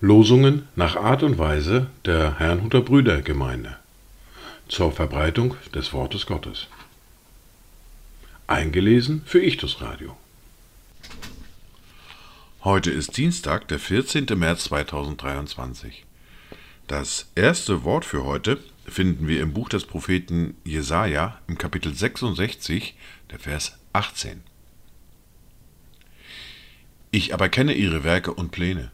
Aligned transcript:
Losungen 0.00 0.68
nach 0.74 0.96
Art 0.96 1.22
und 1.22 1.36
Weise 1.36 1.88
der 2.06 2.38
Herrnhuter 2.38 2.80
Brüdergemeinde 2.80 3.76
zur 4.68 4.90
Verbreitung 4.90 5.54
des 5.74 5.92
Wortes 5.92 6.24
Gottes. 6.24 6.68
Eingelesen 8.46 9.22
für 9.26 9.42
Ichtus 9.42 9.82
Radio. 9.82 10.16
Heute 12.64 12.90
ist 12.90 13.18
Dienstag, 13.18 13.68
der 13.68 13.78
14. 13.78 14.26
März 14.34 14.64
2023. 14.64 16.06
Das 16.86 17.26
erste 17.34 17.84
Wort 17.84 18.04
für 18.04 18.24
heute 18.24 18.60
finden 18.86 19.26
wir 19.26 19.40
im 19.40 19.52
Buch 19.52 19.68
des 19.68 19.84
Propheten 19.84 20.56
Jesaja 20.64 21.40
im 21.48 21.58
Kapitel 21.58 21.92
66, 21.92 22.94
der 23.30 23.38
Vers 23.38 23.78
18. 23.92 24.42
Ich 27.10 27.32
aber 27.32 27.48
kenne 27.48 27.74
ihre 27.74 28.04
Werke 28.04 28.32
und 28.32 28.50
Pläne. 28.50 28.90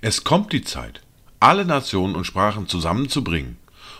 Es 0.00 0.24
kommt 0.24 0.52
die 0.52 0.62
Zeit, 0.62 1.02
alle 1.40 1.64
Nationen 1.64 2.16
und 2.16 2.24
Sprachen 2.24 2.68
zusammenzubringen, 2.68 3.58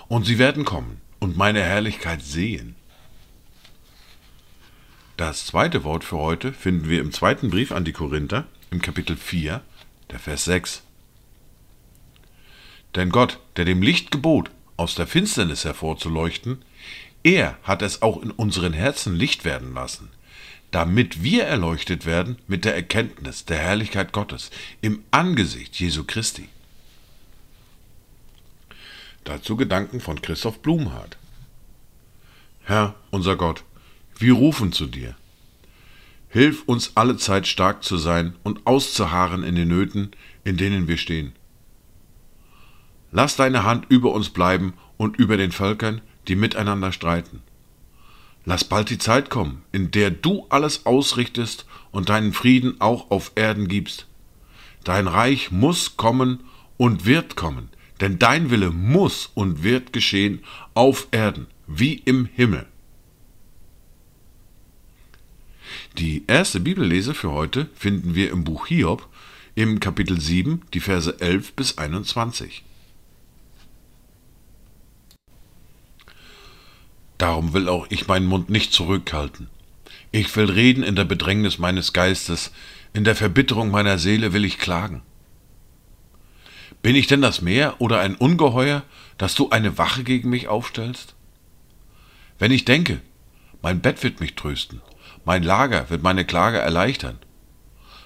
und 0.09 0.25
sie 0.25 0.39
werden 0.39 0.65
kommen 0.65 1.01
und 1.19 1.37
meine 1.37 1.63
Herrlichkeit 1.63 2.23
sehen. 2.23 2.75
Das 5.17 5.47
zweite 5.47 5.85
Wort 5.85 6.05
für 6.05 6.19
heute 6.19 6.53
finden 6.53 6.89
wir 6.89 7.01
im 7.01 7.13
zweiten 7.13 7.51
Brief 7.51 7.71
an 7.71 7.85
die 7.85 7.93
Korinther 7.93 8.47
im 8.71 8.83
Kapitel 8.83 9.17
4, 9.17 9.63
der 10.11 10.19
Vers 10.19 10.45
6. 10.47 10.83
Denn 12.95 13.11
Gott, 13.11 13.39
der 13.57 13.65
dem 13.65 13.83
Licht 13.83 14.11
gebot, 14.11 14.51
aus 14.77 14.95
der 14.95 15.07
Finsternis 15.07 15.65
hervorzuleuchten, 15.65 16.65
er 17.25 17.59
hat 17.63 17.83
es 17.83 18.03
auch 18.03 18.23
in 18.23 18.31
unseren 18.31 18.75
Herzen 18.75 19.17
Licht 19.17 19.45
werden 19.45 19.75
lassen, 19.75 20.11
damit 20.71 21.23
wir 21.23 21.45
erleuchtet 21.45 22.07
werden 22.07 22.37
mit 22.47 22.65
der 22.65 22.75
Erkenntnis 22.75 23.47
der 23.47 23.59
Herrlichkeit 23.59 24.13
Gottes 24.13 24.51
im 24.83 25.03
Angesicht 25.11 25.75
Jesu 25.81 26.05
Christi. 26.05 26.49
Dazu 29.25 29.57
Gedanken 29.57 30.01
von 30.01 30.21
Christoph 30.21 30.61
Blumhardt. 30.61 31.17
Herr, 32.65 32.95
unser 33.11 33.37
Gott, 33.37 33.65
wir 34.19 34.35
rufen 34.35 34.73
zu 34.73 34.87
dir. 34.87 35.17
Hilf 36.29 36.65
uns 36.67 36.93
alle 36.95 37.17
Zeit 37.17 37.47
stark 37.47 37.83
zu 37.85 37.97
sein 37.97 38.35
und 38.43 38.67
auszuharren 38.67 39.45
in 39.45 39.55
den 39.55 39.69
Nöten, 39.69 40.11
in 40.45 40.59
denen 40.59 40.89
wir 40.89 40.99
stehen. 40.99 41.33
Lass 43.13 43.37
deine 43.37 43.65
Hand 43.65 43.87
über 43.89 44.13
uns 44.13 44.29
bleiben 44.29 44.75
und 44.99 45.17
über 45.17 45.37
den 45.37 45.53
Völkern, 45.53 46.03
die 46.29 46.37
miteinander 46.37 46.93
streiten. 46.93 47.43
Lass 48.45 48.65
bald 48.65 48.91
die 48.91 48.99
Zeit 48.99 49.31
kommen, 49.31 49.63
in 49.73 49.91
der 49.91 50.11
du 50.11 50.47
alles 50.51 50.85
ausrichtest 50.87 51.67
und 51.93 52.09
deinen 52.09 52.33
Frieden 52.33 52.81
auch 52.81 53.11
auf 53.11 53.33
Erden 53.37 53.69
gibst. 53.69 54.07
Dein 54.85 55.07
Reich 55.07 55.51
muss 55.51 55.97
kommen 55.97 56.41
und 56.77 57.07
wird 57.07 57.37
kommen, 57.37 57.71
denn 58.01 58.19
dein 58.19 58.51
Wille 58.51 58.71
muss 58.71 59.31
und 59.35 59.63
wird 59.63 59.93
geschehen 59.93 60.41
auf 60.75 61.09
Erden 61.11 61.47
wie 61.67 61.95
im 61.95 62.27
Himmel. 62.27 62.67
Die 65.99 66.25
erste 66.27 66.61
Bibellese 66.61 67.15
für 67.15 67.33
heute 67.33 67.69
finden 67.75 68.15
wir 68.15 68.31
im 68.31 68.45
Buch 68.45 68.67
Hiob 68.67 69.09
im 69.55 69.81
Kapitel 69.81 70.21
7, 70.21 70.63
die 70.75 70.81
Verse 70.81 71.21
11 71.21 71.53
bis 71.55 71.79
21. 71.79 72.65
Darum 77.19 77.53
will 77.53 77.69
auch 77.69 77.87
ich 77.91 78.07
meinen 78.09 78.27
Mund 78.27 78.51
nicht 78.51 78.73
zurückhalten. 78.73 79.49
Ich 80.11 80.35
will 80.37 80.51
reden 80.51 80.83
in 80.83 80.97
der 80.97 81.05
Bedrängnis 81.05 81.59
meines 81.59 81.93
Geistes, 81.93 82.53
in 82.93 83.05
der 83.05 83.17
Verbitterung 83.17 83.71
meiner 83.71 83.99
Seele 83.99 84.33
will 84.33 84.45
ich 84.45 84.59
klagen. 84.59 85.03
Bin 86.83 86.97
ich 86.97 87.07
denn 87.07 87.23
das 87.23 87.41
Meer 87.41 87.81
oder 87.81 88.01
ein 88.01 88.15
Ungeheuer, 88.15 88.83
dass 89.19 89.35
du 89.35 89.51
eine 89.51 89.79
Wache 89.79 90.05
gegen 90.05 90.31
mich 90.31 90.49
aufstellst? 90.49 91.15
Wenn 92.39 92.53
ich 92.53 92.65
denke, 92.65 93.01
mein 93.63 93.81
Bett 93.81 94.03
wird 94.03 94.21
mich 94.21 94.35
trösten, 94.35 94.83
mein 95.25 95.43
Lager 95.43 95.89
wird 95.89 96.03
meine 96.03 96.25
Klage 96.25 96.59
erleichtern, 96.59 97.19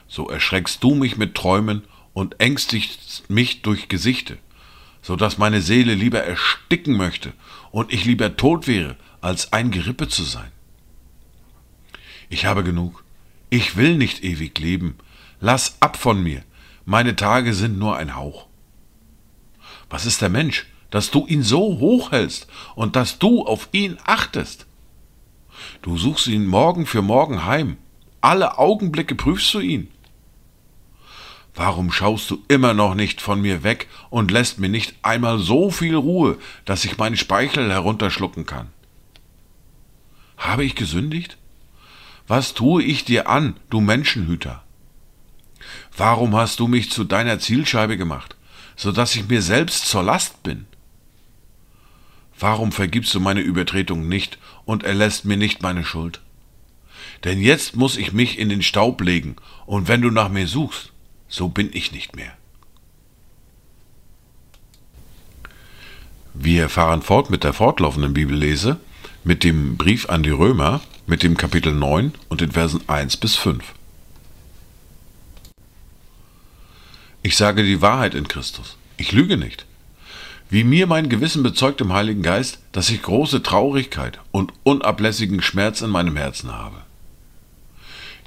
so 0.07 0.29
erschreckst 0.29 0.83
du 0.83 0.95
mich 0.95 1.17
mit 1.17 1.35
Träumen 1.35 1.83
und 2.13 2.41
ängstigst 2.41 3.29
mich 3.29 3.63
durch 3.63 3.89
Gesichte, 3.89 4.39
so 5.03 5.17
dass 5.17 5.39
meine 5.39 5.63
Seele 5.63 5.95
lieber 5.95 6.23
ersticken 6.23 6.97
möchte 6.97 7.33
und 7.71 7.93
ich 7.93 8.05
lieber 8.05 8.37
tot 8.37 8.67
wäre, 8.67 8.97
als 9.21 9.53
ein 9.53 9.71
Gerippe 9.71 10.09
zu 10.09 10.23
sein. 10.23 10.51
Ich 12.29 12.45
habe 12.45 12.63
genug. 12.63 13.05
Ich 13.51 13.77
will 13.77 13.97
nicht 13.97 14.23
ewig 14.23 14.59
leben. 14.59 14.97
Lass 15.41 15.81
ab 15.81 15.97
von 15.97 16.23
mir. 16.23 16.43
Meine 16.85 17.17
Tage 17.17 17.55
sind 17.55 17.79
nur 17.79 17.97
ein 17.97 18.17
Hauch. 18.17 18.47
Was 19.91 20.05
ist 20.05 20.21
der 20.21 20.29
Mensch, 20.29 20.67
dass 20.91 21.11
du 21.11 21.27
ihn 21.27 21.43
so 21.43 21.79
hoch 21.79 22.13
hältst 22.13 22.47
und 22.75 22.97
dass 22.97 23.19
du 23.19 23.47
auf 23.47 23.69
ihn 23.73 23.99
achtest? 24.05 24.67
Du 25.83 25.97
suchst 25.97 26.27
ihn 26.27 26.47
morgen 26.47 26.87
für 26.87 27.03
morgen 27.03 27.45
heim. 27.47 27.77
Alle 28.21 28.59
Augenblicke 28.59 29.15
prüfst 29.15 29.53
du 29.55 29.61
ihn. 29.61 29.89
Warum 31.59 31.91
schaust 31.91 32.31
du 32.31 32.39
immer 32.47 32.73
noch 32.73 32.95
nicht 32.95 33.21
von 33.21 33.43
mir 33.43 33.65
weg 33.65 33.89
und 34.11 34.31
lässt 34.31 34.61
mir 34.61 34.69
nicht 34.69 34.95
einmal 35.03 35.41
so 35.41 35.73
viel 35.73 35.97
Ruhe, 35.97 36.39
dass 36.65 36.85
ich 36.85 36.99
meinen 36.99 37.17
Speichel 37.17 37.69
herunterschlucken 37.73 38.47
kann? 38.47 38.69
Habe 40.37 40.65
ich 40.65 40.77
gesündigt? 40.77 41.37
Was 42.29 42.55
tue 42.55 42.85
ich 42.85 43.05
dir 43.05 43.29
an, 43.29 43.57
du 43.71 43.81
Menschenhüter? 43.81 44.63
Warum 45.97 46.37
hast 46.37 46.61
du 46.61 46.69
mich 46.69 46.93
zu 46.93 47.03
deiner 47.03 47.41
Zielscheibe 47.41 47.97
gemacht, 47.97 48.37
so 48.77 48.93
dass 48.93 49.17
ich 49.17 49.27
mir 49.27 49.43
selbst 49.43 49.87
zur 49.87 50.05
Last 50.05 50.45
bin? 50.45 50.67
Warum 52.39 52.71
vergibst 52.71 53.13
du 53.15 53.19
meine 53.19 53.41
Übertretung 53.41 54.07
nicht 54.07 54.39
und 54.65 54.85
erlässt 54.85 55.25
mir 55.25 55.37
nicht 55.37 55.61
meine 55.61 55.85
Schuld? 55.85 56.21
Denn 57.25 57.41
jetzt 57.41 57.75
muss 57.75 57.97
ich 57.97 58.13
mich 58.13 58.39
in 58.39 58.49
den 58.49 58.63
Staub 58.63 59.01
legen, 59.01 59.35
und 59.67 59.89
wenn 59.89 60.03
du 60.03 60.13
nach 60.13 60.29
mir 60.29 60.47
suchst, 60.47 60.93
so 61.29 61.49
bin 61.49 61.71
ich 61.73 61.93
nicht 61.93 62.17
mehr. 62.17 62.33
Wir 66.35 66.69
fahren 66.69 67.03
fort 67.03 67.31
mit 67.31 67.45
der 67.45 67.53
fortlaufenden 67.53 68.15
Bibellese, 68.15 68.79
mit 69.25 69.45
dem 69.45 69.77
Brief 69.77 70.09
an 70.09 70.23
die 70.23 70.31
Römer, 70.31 70.81
mit 71.07 71.23
dem 71.23 71.37
Kapitel 71.37 71.73
9 71.73 72.15
und 72.29 72.41
den 72.41 72.53
Versen 72.53 72.81
1 72.89 73.17
bis 73.17 73.35
5. 73.35 73.65
Ich 77.23 77.37
sage 77.37 77.65
die 77.65 77.83
Wahrheit 77.83 78.15
in 78.15 78.29
Christus. 78.29 78.77
Ich 78.97 79.13
lüge 79.13 79.37
nicht. 79.37 79.67
Wie 80.51 80.65
mir 80.65 80.87
mein 80.87 81.09
Gewissen 81.09 81.43
bezeugt 81.43 81.81
im 81.81 81.93
Heiligen 81.93 82.23
Geist, 82.23 82.61
dass 82.73 82.89
ich 82.89 83.03
große 83.03 83.43
Traurigkeit 83.43 84.19
und 84.31 84.53
unablässigen 84.63 85.43
Schmerz 85.43 85.83
in 85.83 85.91
meinem 85.91 86.17
Herzen 86.17 86.53
habe. 86.53 86.77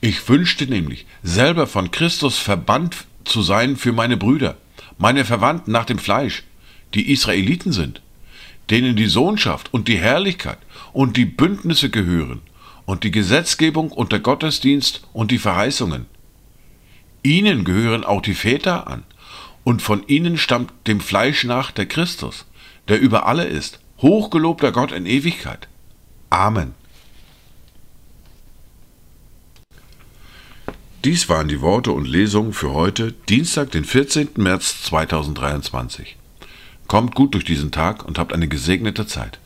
Ich 0.03 0.27
wünschte 0.27 0.65
nämlich, 0.65 1.05
selber 1.21 1.67
von 1.67 1.91
Christus 1.91 2.39
verbannt 2.39 3.05
zu 3.23 3.43
sein 3.43 3.77
für 3.77 3.93
meine 3.93 4.17
Brüder, 4.17 4.57
meine 4.97 5.25
Verwandten 5.25 5.71
nach 5.71 5.85
dem 5.85 5.99
Fleisch, 5.99 6.43
die 6.95 7.11
Israeliten 7.11 7.71
sind, 7.71 8.01
denen 8.71 8.95
die 8.95 9.05
Sohnschaft 9.05 9.71
und 9.71 9.87
die 9.87 9.99
Herrlichkeit 9.99 10.57
und 10.91 11.17
die 11.17 11.25
Bündnisse 11.25 11.91
gehören 11.91 12.41
und 12.85 13.03
die 13.03 13.11
Gesetzgebung 13.11 13.91
und 13.91 14.11
der 14.11 14.19
Gottesdienst 14.19 15.01
und 15.13 15.29
die 15.29 15.37
Verheißungen. 15.37 16.07
Ihnen 17.21 17.63
gehören 17.63 18.03
auch 18.03 18.23
die 18.23 18.33
Väter 18.33 18.87
an, 18.87 19.03
und 19.63 19.83
von 19.83 20.07
ihnen 20.07 20.39
stammt 20.39 20.73
dem 20.87 20.99
Fleisch 20.99 21.43
nach 21.43 21.69
der 21.69 21.85
Christus, 21.85 22.47
der 22.87 22.99
über 22.99 23.27
alle 23.27 23.45
ist, 23.45 23.79
hochgelobter 24.01 24.71
Gott 24.71 24.91
in 24.91 25.05
Ewigkeit. 25.05 25.67
Amen. 26.31 26.73
Dies 31.03 31.29
waren 31.29 31.47
die 31.47 31.61
Worte 31.61 31.93
und 31.93 32.07
Lesungen 32.07 32.53
für 32.53 32.73
heute, 32.73 33.11
Dienstag, 33.27 33.71
den 33.71 33.85
14. 33.85 34.29
März 34.35 34.83
2023. 34.83 36.15
Kommt 36.85 37.15
gut 37.15 37.33
durch 37.33 37.43
diesen 37.43 37.71
Tag 37.71 38.05
und 38.05 38.19
habt 38.19 38.31
eine 38.33 38.47
gesegnete 38.47 39.07
Zeit. 39.07 39.39